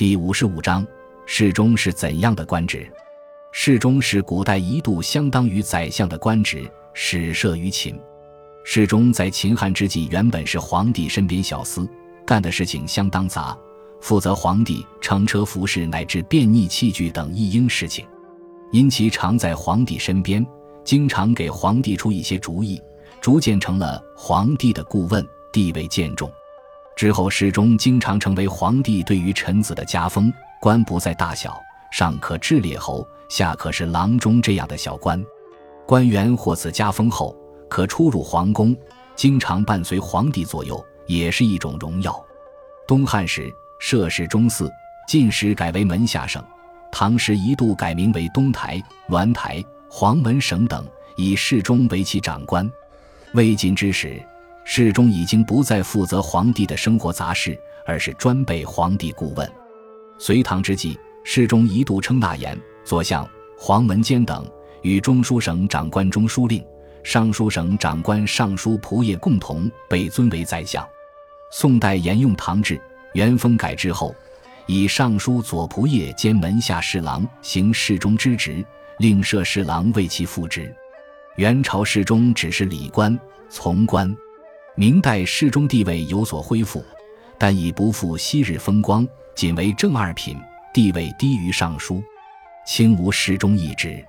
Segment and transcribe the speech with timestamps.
[0.00, 0.86] 第五十五章，
[1.26, 2.90] 侍中是怎样的官职？
[3.52, 8.00] 侍中是古代一度相当于宰相的官职，始设于秦。
[8.64, 11.86] 侍中在秦汉之际原本是皇帝身边小厮，
[12.24, 13.54] 干的事情相当杂，
[14.00, 18.06] 负责皇帝乘车服饰乃至便溺器具等一应事情。
[18.72, 20.42] 因其常在皇帝身边，
[20.82, 22.80] 经常给皇帝出一些主意，
[23.20, 25.22] 逐渐成了皇帝的顾问，
[25.52, 26.32] 地位渐重。
[26.96, 31.58] 之后，侍中经常成为皇帝对于臣子的加封，官不在大小，
[31.90, 35.24] 上可治列侯，下可是郎中这样的小官。
[35.86, 37.34] 官员获此加封后，
[37.68, 38.76] 可出入皇宫，
[39.16, 42.14] 经常伴随皇帝左右，也是一种荣耀。
[42.86, 44.70] 东汉时设侍中寺，
[45.08, 46.44] 晋时改为门下省。
[46.92, 50.84] 唐时一度改名为东台、栾台、黄门省等，
[51.16, 52.70] 以侍中为其长官。
[53.32, 54.20] 魏晋之时，
[54.72, 59.52] 侍中已经不再负责皇帝的生活杂事，而是专备皇帝顾问。
[60.16, 64.48] 隋唐之际，侍中一度称纳言、左相、黄门监等，
[64.82, 66.64] 与中书省长官中书令、
[67.02, 70.88] 尚书省长官尚书仆射共同被尊为宰相。
[71.50, 72.80] 宋代沿用唐制，
[73.14, 74.14] 元丰改制后。
[74.66, 78.64] 以尚书左仆射兼门下侍郎行侍中之职，
[78.98, 80.72] 另设侍郎为其副职。
[81.34, 83.18] 元朝侍中只是礼官
[83.48, 84.16] 从官，
[84.76, 86.84] 明代侍中地位有所恢复，
[87.38, 90.36] 但已不复昔日风光，仅为正二品，
[90.72, 92.02] 地位低于尚书。
[92.66, 94.04] 清无侍中一职。